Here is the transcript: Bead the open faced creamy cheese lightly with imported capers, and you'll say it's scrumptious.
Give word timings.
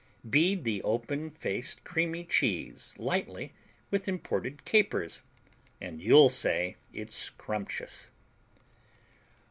Bead 0.27 0.63
the 0.63 0.81
open 0.81 1.29
faced 1.29 1.83
creamy 1.83 2.23
cheese 2.23 2.95
lightly 2.97 3.53
with 3.91 4.07
imported 4.07 4.65
capers, 4.65 5.21
and 5.79 6.01
you'll 6.01 6.27
say 6.27 6.75
it's 6.91 7.15
scrumptious. 7.15 8.07